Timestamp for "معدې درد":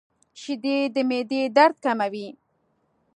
1.09-1.77